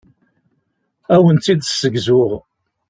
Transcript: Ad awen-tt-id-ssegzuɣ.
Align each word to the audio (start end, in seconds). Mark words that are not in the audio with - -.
Ad 1.13 1.17
awen-tt-id-ssegzuɣ. 1.19 2.31